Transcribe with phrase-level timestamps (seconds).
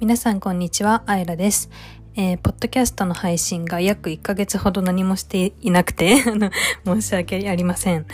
[0.00, 1.68] 皆さんこんにちは、あいらです。
[2.16, 6.50] えー、ポッドキャストの配信が約1ヶ月ほど何もしていなくて、あの、
[6.86, 8.06] 申し訳ありません。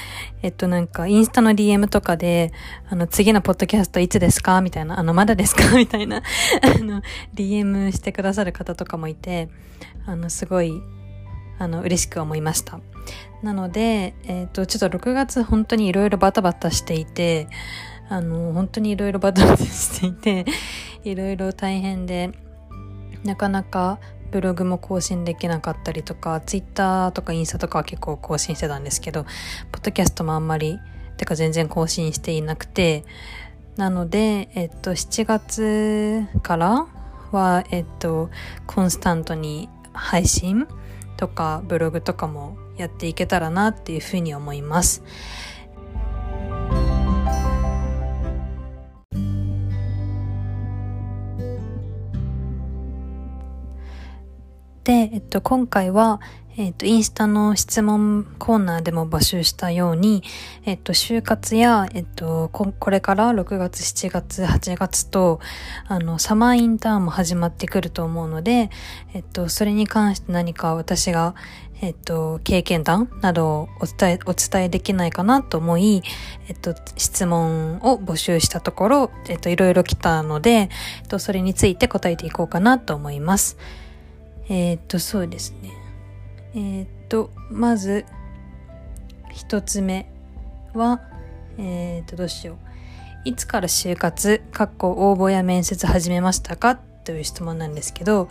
[0.43, 2.53] えっとなんか、インスタの DM とかで、
[2.91, 4.61] あの、次のポッドキャストいつですか？
[4.63, 5.63] みたいな、あの、まだですか？
[5.79, 7.03] みたいな、あの、
[7.37, 9.49] DM してくださる方とかもいて、
[10.07, 10.83] あの、すごい、
[11.61, 12.81] あの、嬉しく思いました。
[13.45, 17.47] なので、えっ、と、ちょっと6月本当にいろいろバタバタしていて、
[18.09, 20.45] あの、本当にいろいろバタバタしていて、
[21.05, 22.33] いろいろ大変で、
[23.25, 23.99] なかなか
[24.31, 29.25] ブログも更新できなかったりとか、ツイッターとかインスタとかは結構更新してたんですけど、
[29.73, 30.79] ポッドキャストもあんまり、
[31.17, 33.05] てか全然更新していなくて、
[33.77, 36.87] なので、えっと、7月から
[37.33, 38.31] は、えっと、
[38.67, 40.67] コンスタントに配信
[41.17, 45.03] とかブログとかもやっていけたらなっていうふうに思います。
[55.17, 56.21] えっと、今回は、
[56.59, 60.23] えっと、インスタの質問コーナーでも募集したように、
[60.67, 65.41] えっと、就活や、えっと、これから6月、7月、8月と、
[65.89, 68.69] あの、サマーインターンも始まってくると思うので、
[69.15, 71.35] えっと、それに関して何か私が、
[71.81, 76.03] えっと、経験談などをお伝え、お伝えできないかなと思い、
[76.49, 80.65] えっと、質問を募集したところ、えっと、いろいろ来たので、え
[81.05, 83.57] っと、それについて答えていこうかなと思います。
[84.49, 85.73] えー、っと、そうですね。
[86.55, 88.05] えー、っと、まず、
[89.33, 90.09] 一つ目
[90.75, 91.01] は、
[91.59, 93.29] え、っと、どうしよう。
[93.29, 98.29] いつから就活、かっこ応募や面接始めましたかという質問なんですけど、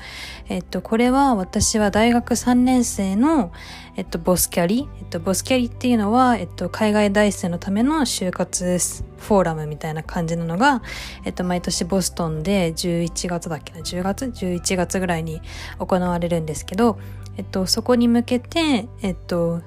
[0.49, 3.51] えっと、これは私は大学3年生の、
[3.95, 8.77] えっと、ボスキャリ、えっと、ボスキャリっていうのは、えっと、海外大生のための就活
[9.17, 10.83] フォーラムみたいな感じなのが、
[11.23, 15.41] えっと、毎年ボストンで11月だっけな、10月 ?11 月ぐらいに
[15.79, 16.99] 行われるんですけど、
[17.37, 19.61] えっと、そこに向けて、えっと、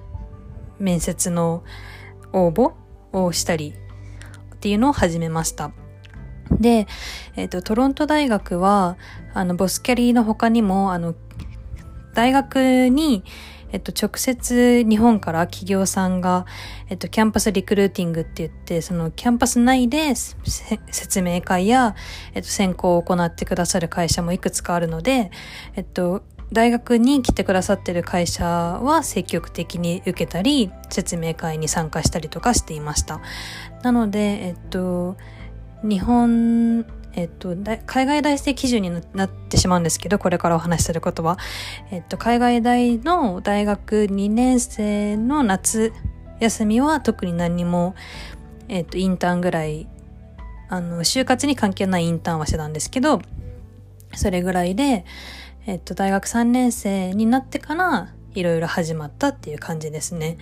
[0.78, 1.64] 面接の
[2.34, 2.74] 応募
[3.12, 3.74] をしたり
[4.54, 5.72] っていうのを始めました。
[6.52, 6.86] で、
[7.36, 8.96] えっ、と、トロント大学は、
[9.34, 11.14] あの、ボスキャリーの他にも、あの、
[12.14, 13.24] 大学に、
[13.70, 16.46] えっと、直接日本から企業さんが、
[16.88, 21.94] えっと、キャンパスリクルーティングって言って、そのキャンパス内で説明会や、
[22.34, 25.30] えっと、選考を行ってくださる会社もいくつかあるので、
[25.76, 33.20] えっと、大学に来てくださってる会社は積極的に受けたり、説明会に参加したりとかしていました。
[33.82, 35.16] なので、えっと、
[35.82, 37.56] 日本、えっと、
[37.86, 41.38] 海外大生基準になってしまうんですけど、これからお話しすることは、
[41.90, 45.92] えっと、海外大の大学2年生の夏
[46.40, 47.94] 休みは特に何も、
[48.68, 49.88] えっと、インターンぐらい、
[50.68, 53.20] あの、就活に関係ないインターンはしてたんですけど、
[54.14, 55.04] それぐらいで、
[55.66, 60.38] えっと、大学3年生になってから、いろいろ始まったっていう感じですね。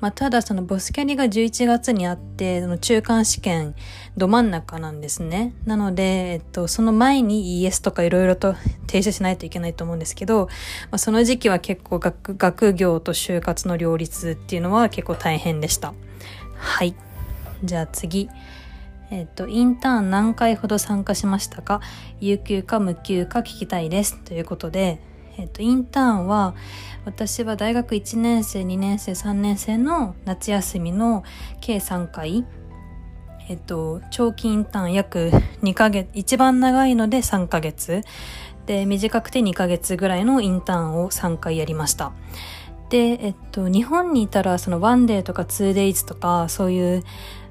[0.00, 3.74] まあ、ただそのボスキャリが11月にあって、その中間試験
[4.16, 5.52] ど真ん中なんですね。
[5.64, 6.02] なので、
[6.32, 8.54] えっと、その前に ES とかいろいろと
[8.86, 10.46] 提出しないといけないと思うんですけど、
[10.90, 15.94] まあ、その時期は結構学、学業と就活の両立っていうのは結構大変でした。
[16.56, 16.94] はい。
[17.64, 18.28] じゃあ次。
[19.12, 21.80] えっ、と、インターン何回ほど参加しましたか？
[22.20, 24.16] 有給か無給か聞きたいです。
[24.22, 25.00] ということで、
[25.40, 26.54] えっと、インターンは、
[27.06, 31.24] 私は大学1年生、2年生、3年生の夏休みの
[31.60, 32.44] 計3回、
[33.48, 35.30] えっと、長期インターン約
[35.62, 38.02] 2ヶ月、一番長いので3ヶ月、
[38.66, 42.12] で、短くて2ヶ月ぐらいのインターンを3回やりました。
[42.90, 47.02] で、えっと、日本にいたら、そのワンデーとかツーデイズとか、そういう、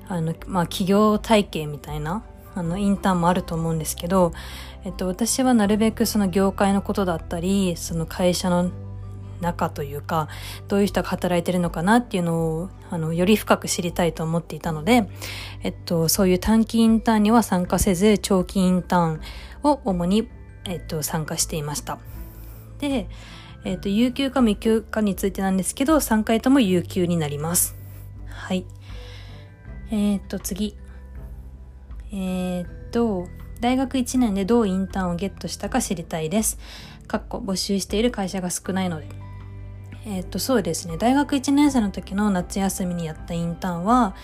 [0.07, 2.23] あの、まあ、企業体系みたいな、
[2.55, 4.33] あの、インターンもあると思うんですけど、
[4.85, 8.71] えっと、私はなるべくその業界のことだったり、その会社の
[9.41, 10.27] 中というか、
[10.67, 15.09] どういう人が働いてるのかなっていうのを、あの、より深く知りたいと思っていたので、
[15.63, 19.21] えっと、そういう短期インターンには参加せず、長期インターン
[19.63, 20.29] を主に、
[20.65, 21.99] えっと、参加していました。
[22.79, 23.07] で、
[23.65, 27.75] えっと、有給か未給かについてなんですけど、3回とも有給になります。
[28.27, 28.65] はい。
[29.91, 30.75] えー、っと、次。
[32.11, 33.27] えー、っと、
[33.59, 36.57] 大学1年でどうインターンをゲットしたか知りたいです。
[37.07, 39.07] かっこ募集している会社が少ないので。
[40.05, 40.97] えっ、と、そうですね。
[40.97, 44.15] 大学1年生の時の夏休みにやったインターンは、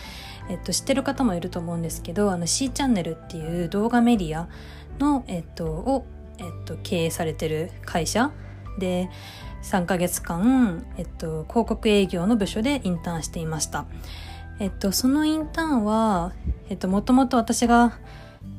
[0.49, 4.47] えっ、と、知ってる方もいると思うんですけど、あの C チャンネルっていう動画メディア
[4.99, 6.05] の、えっ、と、を、
[6.37, 8.31] えっ、と、経営されてる会社
[8.79, 9.09] で、
[9.65, 13.85] 3ヶ月間、えっと、広告営業の部署でインターンしていました。
[14.60, 16.34] えっと、そのインターンは、
[16.69, 17.98] えっと、もともと私が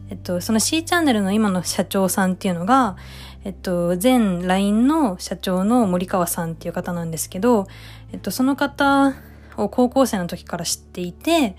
[0.09, 2.97] えっと、その C チャンネルの今の社長さんっていうのが、
[3.45, 7.67] えっと、前 LINE の社長の森川さんっていう方なんですけど、
[8.13, 9.15] えっと、その方
[9.57, 11.57] を高校生の時から知っていて、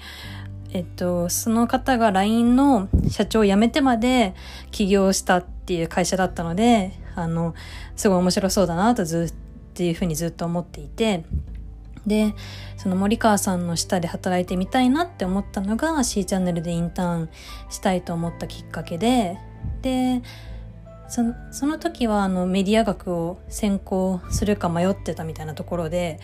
[0.71, 4.33] えっと、その方が LINE の社長を辞めてまで
[4.71, 7.53] 起業したっていう会社だったので、あの、
[7.97, 11.25] すごい面白そうだなとずっていうふうにずっと思っていて、
[12.07, 12.33] で、
[12.77, 17.29] その森川さんの下で働いてみたいなって思ったのが C チャンネルでインターン
[17.69, 19.37] したいと思ったきっかけで、
[19.81, 20.23] で、
[21.09, 26.19] その時はあのメディア学を専攻するか迷ってたみたいなところで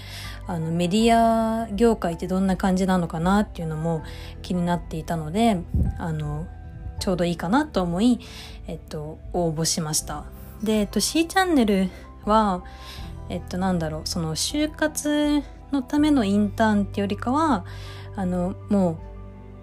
[0.46, 4.04] あのメディア業界ってどんな感じなのかなっていうのも
[4.42, 5.62] 気になっていたので
[5.98, 6.48] あの
[7.00, 8.20] ちょうどいいかなと思い、
[8.68, 10.26] えっと、応募しました。
[10.62, 11.90] で、えっと、C チャンネル
[12.26, 12.64] は、
[13.30, 17.66] えっと、なんだろうその就活のためのインターンってよりかは
[18.16, 19.00] あのも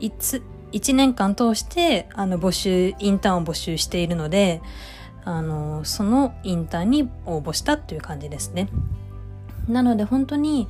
[0.00, 0.42] ういつ
[0.72, 4.60] 1年間通してあの募集インターンを募集しているので
[5.24, 8.68] あのそのインターンに応募したっていう感じですね。
[9.68, 10.68] なので本当に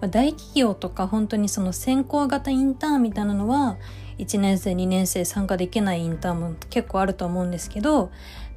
[0.00, 3.78] 大企業とか本当にその先行型インターンみたいなのは
[4.18, 8.10] 1年生2年生参加できないインターンも結構あると思うんですけど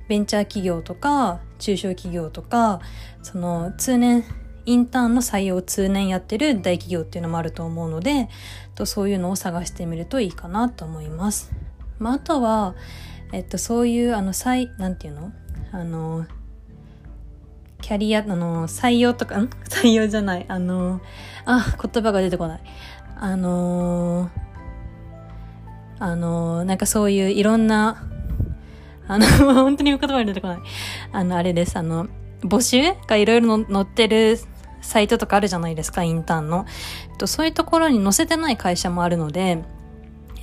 [0.09, 2.81] ベンチャー企業とか中小企業とか
[3.23, 4.25] その通年
[4.65, 8.29] インターンの採用を通年やってる大企業っていうのもあると思うので
[8.75, 11.51] とそういうのを探してみるといいかなと思います。
[11.99, 12.75] まあ、あとは
[13.31, 15.31] えっと、そういうあの採なんていうの？
[15.71, 16.25] あの
[17.81, 19.49] キャリアあの採用とかん？
[19.69, 20.45] 採用じゃない。
[20.47, 20.99] あの
[21.45, 22.61] あ言葉が出てこない。
[23.15, 24.29] あの
[25.99, 28.03] あのなんかそういういろんな
[29.07, 30.59] あの 本当に言葉が出てこない。
[31.11, 31.77] あのあれです。
[31.77, 32.07] あの
[32.41, 34.37] 募集がいろいろ載ってる
[34.81, 36.65] サイトとかあるじゃないですかインターンの。
[37.11, 39.63] えっとそういうところに載せてない会社もあるので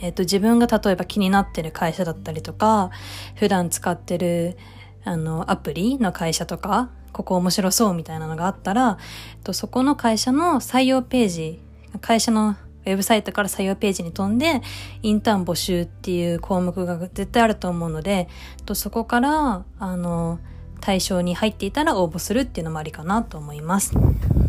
[0.02, 2.90] えっ、と、自分が例えば気になってる会社だったりとか、
[3.34, 4.56] 普段使ってる、
[5.04, 8.98] あの、アプリの会社とか、ここ面白そうみたいなのがあったら、
[9.36, 11.62] えっと、そこの会社の採用ページ、
[12.00, 14.60] 会社のウェブサイトから採用ページに飛んで、
[15.02, 18.28] インターン募集っていう項目が絶対あると思うので、
[18.66, 20.40] とそこから、あの、
[20.80, 23.92] 対象に入っていたら応募するっていうのもありかなと思います。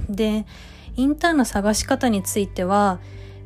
[0.09, 0.45] で、
[0.95, 2.99] インターンの探し方については、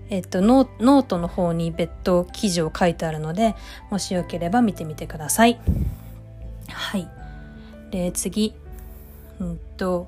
[0.10, 3.56] えっと、ノートの方に別途記事を書いてあるので、
[3.90, 5.60] もしよければ見てみてください。
[6.70, 7.08] はい。
[7.92, 8.54] で、次。
[9.40, 10.08] うんと、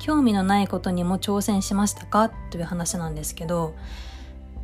[0.00, 2.30] 興味のないことにも挑戦しましたか？
[2.50, 3.74] という話なんですけど、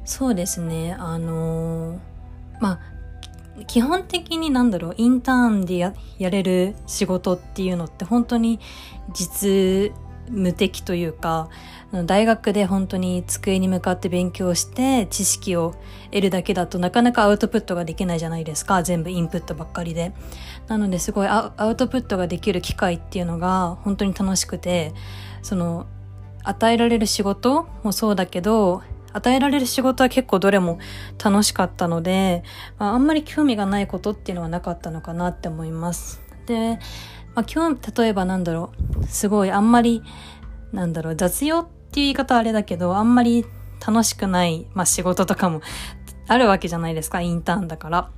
[0.05, 1.99] そうですね、あのー、
[2.61, 2.81] まあ、
[3.66, 8.60] 基本的になんだろう、インターンでやれる仕事っていうのって本当に
[9.12, 9.93] 実
[10.28, 11.49] 無敵というか
[12.06, 15.75] 大学で本当に机に向かって勉強して知識を
[16.10, 20.12] 得るだけだとなかなかアウトプットができないじゃないですか全部インプットばっかりで。
[20.69, 24.94] なのですごいアウトプットができる機会っていうのが本当に楽しくて
[25.43, 25.87] その
[26.44, 30.78] 与えられる仕事もそうだけど与えられる仕事は結構どれも
[31.22, 32.42] 楽しかったので、
[32.78, 36.78] まあ、あんまり興味がないことっていうのはなかったのかなって思いますで
[37.34, 40.02] まあ、今日、例えばなんだろう、すごいあんまり、
[40.72, 43.46] なんだろう、雑用っていう言い方はあれだけど、あんまり
[43.84, 45.62] 楽しくない、まあ、仕事とかも
[46.28, 48.10] あるわけじゃないですか、インターンだから。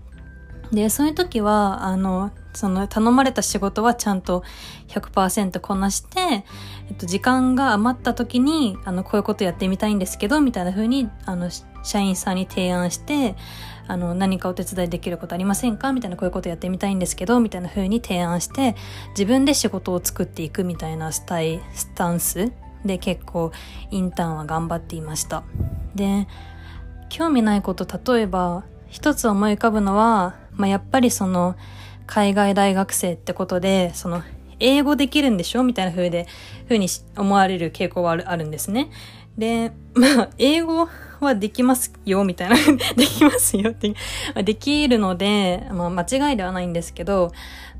[0.72, 4.42] で、そういう時は、あの、その頼まれた仕事はちゃんと
[4.88, 6.44] 100%こなして、
[6.88, 11.50] えっと、時間が余った時に、あの、こういうことやってみたいんですけど、みたいな風に、あの、
[11.82, 13.36] 社員さんに提案して、
[13.86, 15.92] あの、何かお手伝いできることありませんか？
[15.92, 18.76] みたいな、こういうことやってみたいんですけど、みたいな風に提案して、
[19.10, 22.52] 自分で仕事を作っていくみたいなスタイ、スタンス
[22.84, 23.52] で結構
[23.90, 25.44] インターンは頑張っていました。
[25.94, 26.26] で、
[27.10, 31.56] 興味ないこと、例えば、一つ思い浮かぶのは、まあ、やっぱりその、
[32.06, 34.22] 海外大学生ってことで、その、
[34.60, 36.26] 英語できるんでしょみたいな風で、
[36.64, 38.90] 風に思われる傾向はあるんですね。
[39.36, 40.88] で、まあ、英語
[41.20, 42.56] はできますよ、みたいな。
[42.96, 43.94] できますよって、
[44.42, 47.32] できるので、まあ、間違いではないんですけど、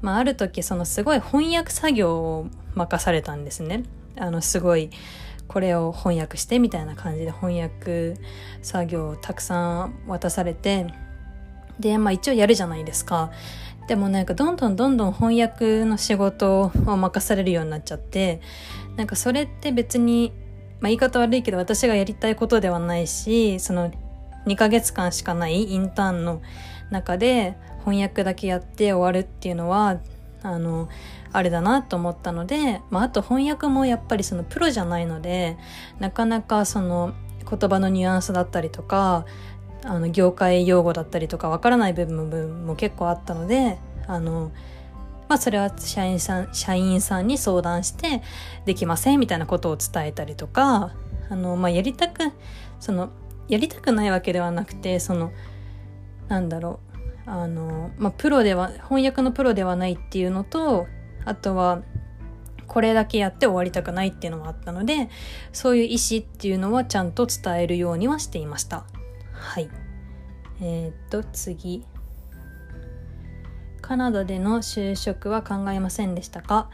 [0.03, 3.85] まあ、ある時、そのすごい翻訳作業を任されたんですね。
[4.19, 4.91] あの、すごい、
[5.47, 8.15] これを翻訳してみたいな感じで翻訳
[8.63, 10.87] 作業をたくさん渡されて、
[11.79, 13.31] で、まあ一応やるじゃないですか。
[13.89, 18.41] でもなんかどんどんどんどん翻訳の仕事を任されるようになっちゃって、
[18.97, 20.33] なんかそれって別に
[20.85, 23.91] まあ、言い方悪いけど私がやりたいことではないしその
[24.45, 26.43] 2ヶ月間しかないインターンの
[26.91, 30.01] 中で翻訳だけやって終わるっていうのは
[30.43, 30.91] あの
[31.33, 35.57] あれだなと思ったので、まあ、あと翻訳もやっぱりそのプロじゃないので
[36.01, 37.15] なかなかその
[37.49, 39.25] 言葉のニュアンスだったりとか
[39.85, 44.51] あの業界用語だったりとかわからない部分も結構あったのであの
[45.29, 48.23] まあそれは社員さん社員さんに相談して
[48.65, 50.93] できませんみたいなことを伝えたりとか
[51.29, 52.33] あの、まあ、やりたく
[52.81, 53.11] その
[53.49, 55.33] やりたくないわけではなくてその
[56.29, 56.81] なんだろ
[57.27, 60.87] うあの、まあ、プロでは翻訳のプロではないっていうのと
[61.25, 61.83] あとは
[62.67, 65.11] これだけやって終わりたくないっていうのもあったので
[65.53, 68.85] そういう意思っていうのはちゃんと伝えるようにはしていました。
[69.45, 69.69] はい
[70.61, 71.85] えー、っと次
[73.83, 76.71] カナダでの就職は考えませんでしたか？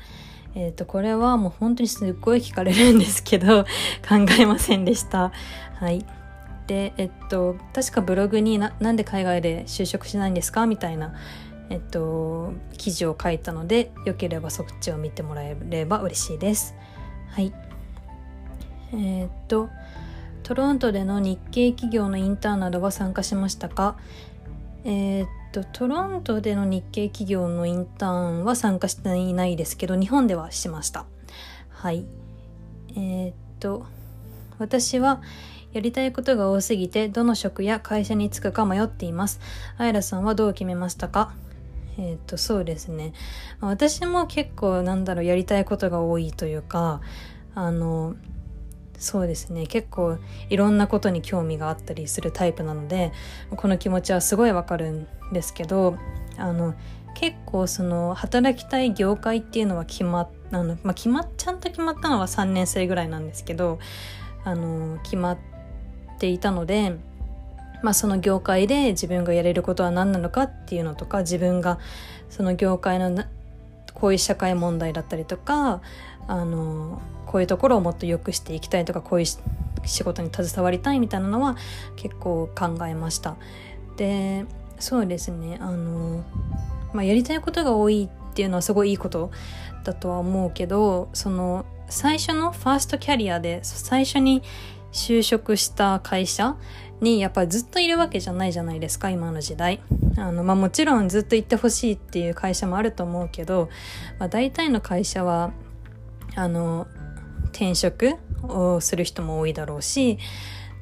[0.55, 3.65] えっ、と、これはもう本当にすっごい聞かれるんですけど、
[4.09, 5.33] 考えませんでした。
[5.75, 6.05] はい。
[6.69, 10.67] で、えっと、確かブログにななんで海外で就職しないんですか？
[10.67, 11.15] みたいな、
[11.69, 16.77] えっと、記事を書いたので、よければそっちを見てもらえれば嬉しいです。
[17.31, 17.53] はい。
[18.93, 19.69] えー、っと、
[20.50, 23.97] トロントでの日系企業のインターンなどは参加しましたか？
[24.83, 31.07] えー、っとトロントでの日系企業のインターンは参加していないですけど日本ではしました。
[31.69, 32.04] はい。
[32.97, 33.87] えー、っと
[34.59, 35.23] 私は
[35.73, 39.38] やりたいことが多すぎてどの職や会社に就くか迷っています。
[39.78, 41.33] あいらさんはどう決めましたか？
[41.97, 43.12] えっ、とそうですね。
[43.61, 47.02] 私も結構なんだろうやりたいことが多いというか
[47.54, 48.16] あの
[49.00, 49.66] そうですね。
[49.66, 50.19] 結構
[50.50, 53.12] いろんなことに興味があったりするタイプなので
[53.57, 55.97] この気持ちはすごいわかるんですけど
[56.37, 56.75] あの
[57.14, 63.78] 結構その働きたい業界っていうのは決まっあの、まあ、決まっちゃんと決まったのは3年生ぐらいなんですけど
[64.45, 65.38] あの決まっ
[66.19, 66.97] ていたので、
[67.83, 71.78] まあ、その業界で自分がやれることは何なのかっていうのとか自分が
[72.28, 73.25] その業界の
[73.95, 75.80] こういう社会問題だったりとか
[76.26, 79.26] あのこういうところをもっと良くしていきたいとかこういう
[79.87, 81.56] 仕事に携わりたいみたいなのは
[81.94, 83.37] 結構考えました。
[83.96, 84.46] で
[84.80, 86.25] そうですねあの、
[86.92, 89.30] まあ、やりたいことが多いっていうのはすごいいいこと
[89.84, 94.42] だとは思うけどその最初のファーストキャリアで最初に
[94.90, 96.56] 就職した会社
[97.00, 99.80] にやっぱりずっといるわけじゃないじゃないですか今の時代。
[100.16, 103.70] あの、まあ、もちろんずっと行ってほしいっていう会社もあると思うけど、
[104.18, 105.52] まあ、大体の会社は
[106.34, 106.87] あの
[107.50, 110.19] 転職をする人も多いだろうし、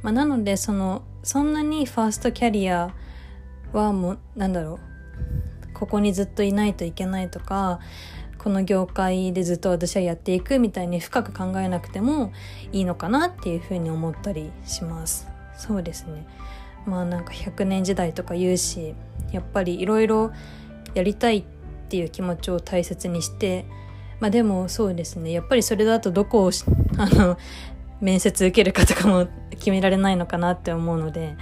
[0.02, 2.94] まあ、なのでそのそんなにファーストキャリア
[3.72, 4.78] はもうなんだろ
[5.72, 7.80] うここにずっといないといけないとか
[8.38, 12.32] この業界でずっと私はやっていくみたいに深く考えなくても
[12.72, 15.28] いいのかなっていうふうに思ったりします。
[15.56, 16.26] そうですね。
[16.86, 18.94] まあなんか100年時代とか言うし
[19.32, 20.32] やっぱりいろいろ
[20.94, 21.44] やりたいっ
[21.88, 23.66] ていう気持ちを大切にして
[24.20, 25.32] まあでもそうですね。
[25.32, 26.50] やっぱりそれだとどこを
[26.98, 27.38] あの
[28.00, 31.36] 面接受けるかとかも決められないのかなって思うので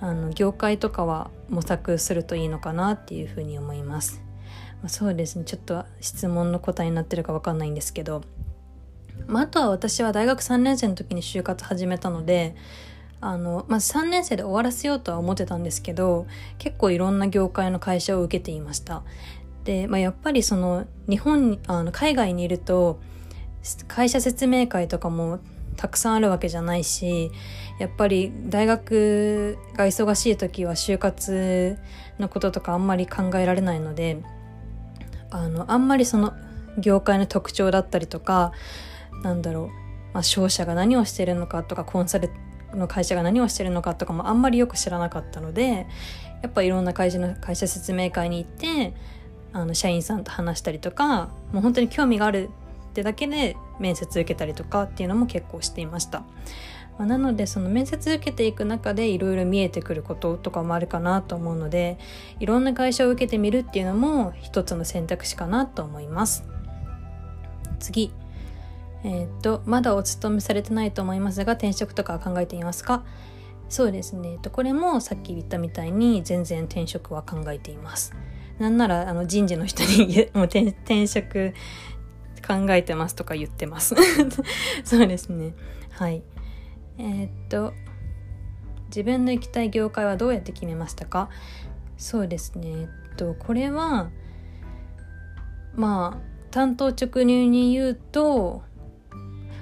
[0.00, 4.20] あの業界とかは模索するといいのかなっていうふうに思います。
[4.82, 5.44] まあ、そうですね。
[5.44, 8.22] ちょっと質問の答えになってるか分かんないんですけど、
[9.26, 12.54] まあ、あとは私は大学3年生の時に就活始めたので
[13.20, 16.26] あの、まあ、3年生で終わらせようとは思ってたんですけど
[16.58, 19.02] 結構いろんな業界の会社を受けていました。
[19.66, 23.00] で、まあ、やっぱりその日本あの海外にいると
[23.88, 25.40] 会社説明会とかも
[25.76, 27.32] たくさんあるわけじゃないし
[27.80, 31.76] やっぱり大学が忙しい時は就活
[32.18, 34.22] のこととかあんまり考えられないので
[35.30, 36.32] あのあんまりその
[36.78, 38.52] 業界の特徴だったりとか
[39.24, 42.30] なんだろう、まあ、商社が何をしてるのかとかコンサル
[42.72, 45.88] の会社が何をしてるのかとかもあんまりよく知らなかったので
[46.42, 48.94] やっぱいろんな会社の会社説明会に行って
[49.56, 52.50] あの社員さんと話したりとかもう本当に興味がある
[52.90, 56.22] ってだけで面接受けたりとかっていうのも結構していました。
[56.98, 61.98] まあ、なのでその面接受けていく中でいろいろ見えてくることとかもあるかなと思うので
[62.40, 66.44] いろんな会社を受けてみるっていうのも一つの選択肢かなと思います。
[67.78, 68.12] 次
[69.04, 73.04] えー、っとまだお勤めされてないと思いますが転職とか考えていますか？
[73.68, 78.14] そうですねこれもさっき言ったみたいに全然転職は考えています。
[78.58, 81.52] なんならあの人事の人にもう転職
[82.46, 83.94] 考えてますとか言ってます。
[84.84, 85.54] そうですね。
[85.90, 86.22] はい。
[86.98, 87.72] えー、っと
[88.86, 91.28] 自分の行きたい業界はどうやって決めましたか？
[91.98, 92.68] そうですね。
[92.68, 94.10] えっとこれは
[95.74, 98.62] まあ担当直入に言うと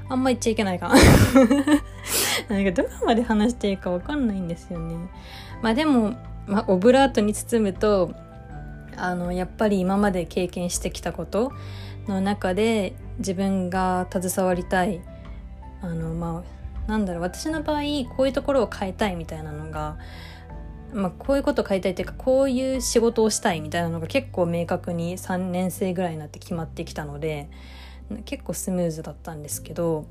[0.09, 0.93] あんま言っちゃいけないか。
[2.49, 4.95] なんかどこまで話していいか分かんないんですよね。
[5.63, 6.15] まあでも、
[6.47, 8.13] まあ、オブラートに包むと
[8.97, 11.53] あのやっぱり今まで経験してきたこと
[12.07, 15.01] の中で自分が携わりたい
[15.81, 16.45] あのま
[16.87, 17.83] あなんだろう私の場合
[18.17, 19.99] こういうところを変えたいみたいなのが
[20.95, 27.51] まあ、こういうこと書いたいっていうかこういう仕事をしたいみたいなのが結構明確に3年生ぐらいになって決まってきたので
[28.25, 30.07] 結構スムーズだったんですけど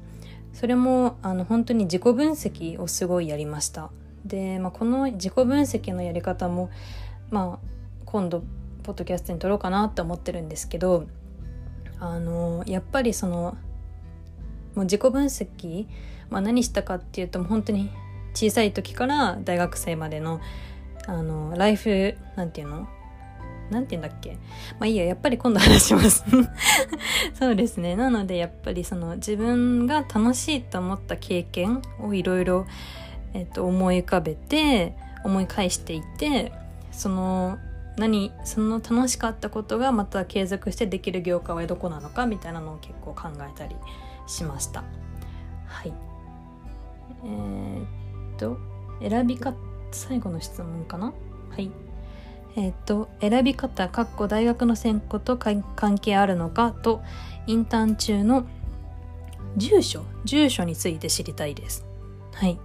[0.52, 3.90] それもあの本当に自己分析をすごいやりました。
[4.26, 6.70] で、まあ、この自己分析のやり方も、
[7.32, 7.68] まあ、
[8.06, 8.44] 今度
[8.84, 11.08] ポッドキャストに撮ろうかなって思ってるんですけど
[12.00, 13.58] あのやっぱりその
[14.76, 15.88] もう自己分析、
[16.30, 17.90] まあ、何したかっていうともう本当に
[18.34, 20.42] 小さい時から大学生までの
[21.06, 22.88] あのライフなんていうの？
[23.70, 24.38] なんて言うんだっけ？
[24.80, 26.24] まあいいや、やっぱり今度話します。
[27.38, 27.96] そうですね。
[27.96, 32.66] なのでやっぱりその自分が楽しいと思った経験をいろいろ、
[33.34, 36.52] えっと、思い浮かべて、思い返していて、
[36.92, 37.58] その
[37.98, 43.76] 何その楽しかったことがまた継続してできる業界はどこなのかみたいなのを結構考えたり
[44.28, 44.84] しました。
[45.66, 45.94] はい。
[47.24, 47.86] えー、っ
[48.38, 48.58] と
[49.02, 49.56] 選び方
[49.92, 51.14] 最後の質問かな？
[51.52, 51.72] はい。
[52.56, 55.64] えー、っと選び方かっこ大学の専攻と関
[56.00, 57.02] 係あるのかと
[57.48, 58.46] インターン中の
[59.56, 61.86] 住所住所について知りたいです。
[62.34, 62.60] はい。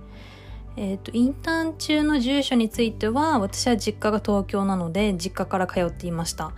[0.78, 6.52] えっ、ー、と、インターン中の住所については、私は実家が東京なので、実家から通っていました。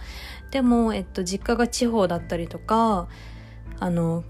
[0.51, 3.09] でも、えっと、実家が地方だったりとか、
[3.79, 4.23] あの、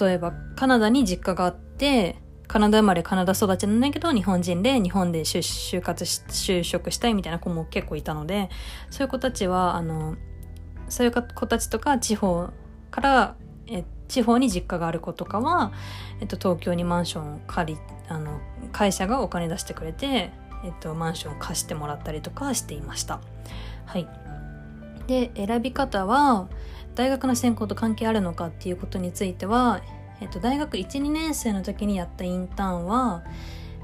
[0.00, 2.16] 例えば、カナダに実家があって、
[2.48, 8.50] カナダ生まれカナダ育ちなんだけど、日本人で日本で就活し、就職したいみたいな子も結構いたので、
[8.90, 10.16] そういう子たちは、あの、
[10.88, 12.48] そういう子たちとか地方
[12.90, 13.36] から、
[13.68, 15.70] え地方に実家がある子とかは、
[16.20, 18.40] えっと、東京にマンションを借りあの
[18.72, 20.32] 会社がお金出してくれて、
[20.64, 23.20] えっと、マンションを貸してもらったりとかしていました。
[23.86, 24.08] はい、
[25.06, 26.48] で選び方は
[26.94, 29.80] 大学の専攻と関係あるのかっていうことについては、
[30.20, 33.22] えっと、大学12年生の時にやったインターンは、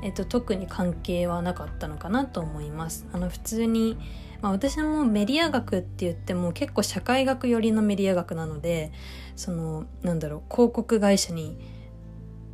[0.02, 3.06] えっと、特に関係はなかったのかなと思います。
[3.12, 3.97] あの普通に
[4.42, 8.93] まあ、私もメディア学って言っても結構社会学寄りのメディア学なので
[9.34, 11.58] そのなんだろう広告会社に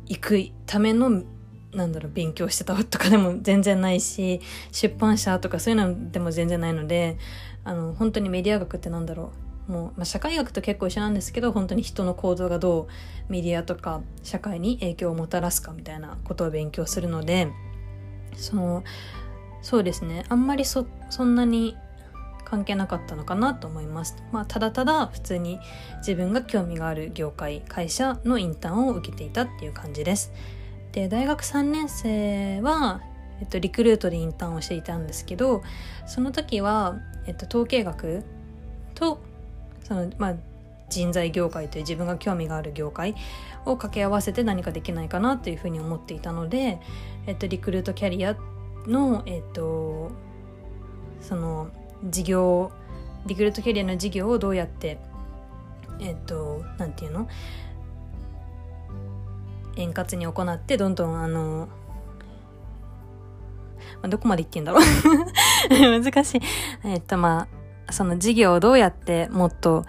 [0.05, 1.23] 行くための
[1.73, 7.17] なんだろう勉強してたとかでも全然ないし出版社とかそういうのでも全然ないので
[7.63, 9.31] あの本当にメディア学ってなんだろ
[9.67, 12.87] うもう、まあ、社会学と結構一緒なんですけど本当に人の行動がど
[13.29, 17.49] うメディアとか社会に影響をもたらすかみたいなことを勉強するので
[18.35, 18.83] その
[19.61, 21.77] そうですねあんまりそそんなに
[22.43, 24.15] 関係なかったのかなと思います。
[24.31, 25.59] まあ、ただただ普通に
[25.99, 30.31] 自分が興味がある業界会社のインターンを受けていたっていう感じです。
[30.93, 33.01] で大学3年生は、
[33.41, 35.63] えっと、リクルートでインターンをしていたんですけど
[36.05, 38.23] その時は、えっと、統計学
[38.93, 39.19] と
[39.83, 40.35] その、まあ、
[40.89, 43.15] 人材業界という自分が興味がある業界
[43.65, 46.79] を掛け合わせて何かできないかなというふうに思っていたので、
[47.25, 48.37] えっと、リクルートキャリア
[48.85, 50.11] の、えっと、
[51.21, 51.69] その
[52.05, 52.71] 事業
[53.25, 54.99] リクルートキャリアの事業をどうやって
[55.99, 57.29] えっと何て言うの？
[59.75, 61.67] 円滑に行ってどんどんあの、
[64.01, 64.83] まあ、どこまで言ってんだろう。
[66.01, 66.41] 難しい。
[66.83, 67.47] えっとま
[67.87, 69.85] あその事業をどうやってもっと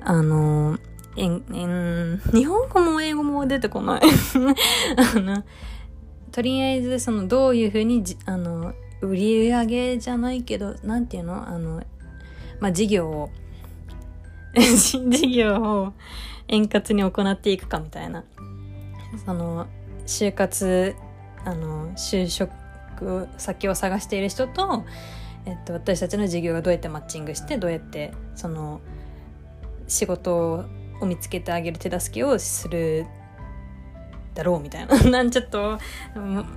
[0.00, 0.78] あの
[1.16, 4.02] えんえん日本語も英語も出てこない。
[5.16, 5.44] あの
[6.30, 11.46] とりあえずそのどういうふうにあの売り上げじゃないけどなんていうの？
[11.46, 11.82] あの
[12.60, 13.30] まあ事業を
[14.56, 15.92] 事業を
[16.48, 18.24] 円滑に行っていくかみたいな。
[19.24, 19.66] その
[20.06, 20.94] 就活
[21.44, 22.50] あの就職
[23.36, 24.84] 先を探している人と、
[25.44, 28.80] えっと、私たちの事業がどうやってマッチングしてどうやってその
[29.88, 30.64] 仕事
[31.00, 33.06] を見つけてあげる手助けをする
[34.34, 34.98] だろうみたいな。
[35.10, 35.78] なんちょっと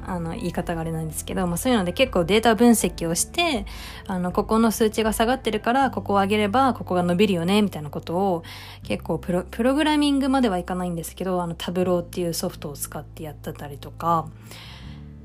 [0.06, 3.66] あの言い方があれなんですけど、まあ、そういうので結構データ分析をして
[4.08, 8.44] あのここの数値が下がってるからここを上げればここが伸びるよねみたいなことを
[8.84, 14.28] 結構プロプログラミングまではいかないんですけどあのタブローっていうソフトを使ってやってたりとか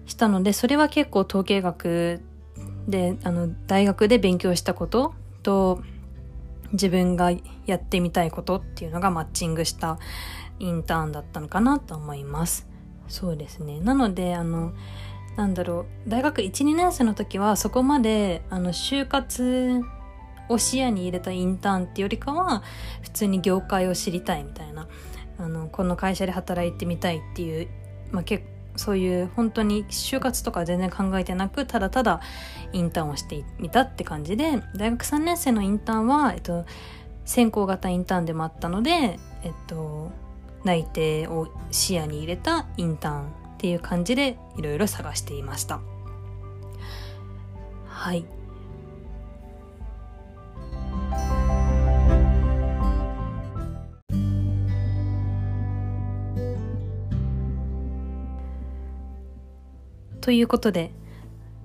[0.07, 2.21] したのでそれは結構統計学
[2.89, 5.83] であの大学で勉強したことと
[6.73, 7.33] 自分が
[7.67, 9.99] やってみたいことっていうのがマッチングした
[10.61, 12.69] インターンだったのかなと思います。
[13.09, 13.81] そうですね。
[13.81, 14.73] なので、あの、
[15.37, 19.83] なんだろう、大学1、2年生の時はそこまで、あの、就活
[20.49, 22.63] を視野に入れたインターンってよりかは、
[23.03, 24.87] 普通に業界を知りたいみたいな、
[25.39, 27.69] あの、この会社で働いてみたいっていう、
[28.13, 32.21] まあ、結構、そういう本当に就活とか全然考えてなくただただ
[32.73, 36.65] インターンをしてみたって感じで大学3年生のインターンは、えっと、
[37.25, 40.13] 先行型インターンでもあったので、えっと、
[40.65, 43.27] 内定を視野に入れたインターンっ
[43.59, 45.81] ていう感じでいろいろ探していました。
[47.87, 48.25] はい
[60.21, 60.93] ということで、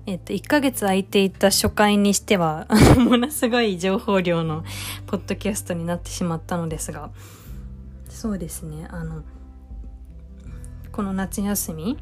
[0.06, 2.66] えっと、1ヶ月空いていた初回にしては
[2.98, 4.64] ものすごい情報量の
[5.06, 7.10] ポッドキャストになってしまったのですが、
[8.16, 9.22] そうですね、あの、
[10.90, 11.98] この夏休み、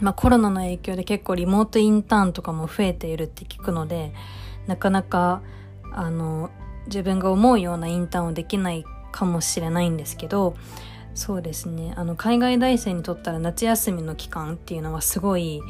[0.00, 4.12] まあコロナの影響で結構リモートインターンとかも増えているって聞くので、
[4.66, 5.40] なかなか、
[5.92, 6.50] あの、
[6.86, 10.56] 自分が思うようなインターンをできないかもしれないんですけど、
[11.14, 11.94] そうですね。
[11.96, 15.62] あの海外大生にとったら夏休みの期間っていうのはすごい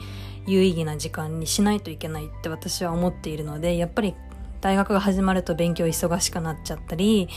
[0.46, 4.14] 有意義な時間にしないといけないって私は思っているのでやっぱり
[4.62, 7.28] 大学が始まると勉強忙しくなっちゃったり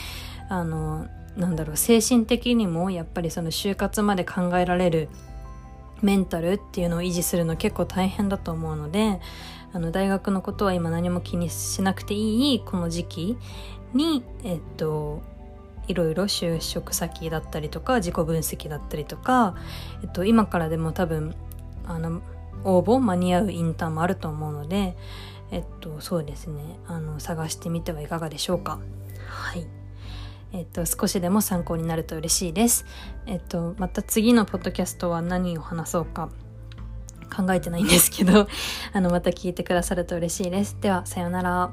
[0.48, 5.10] あのなんだろう精神的にもやっぱりその就活まで考えられる
[6.02, 9.20] メンタルっていうのを維持するの結構大変だと思うので
[9.72, 13.38] あの大学のことは今何も気にしなくていいこの時期
[13.94, 15.22] にえっと
[15.88, 19.56] いろいろ就職先だったりとか自己分析だったりとか、
[20.02, 21.36] えっと、今からでも多分
[21.86, 22.22] あの
[22.64, 24.96] 応募間に合うインターンもあると思うので、
[25.52, 28.80] えっと、そうですねあの探してみてはいかがでしょうか。
[29.28, 29.83] はい
[30.54, 32.86] えっと、少しでも参考になると嬉しいです。
[33.26, 36.30] えっと、また次のポッドキャストは何を話そうか
[37.36, 38.48] 考えてないんですけど、
[38.94, 40.78] あの、また聞いてくださると嬉しいです。
[40.80, 41.72] では、さようなら。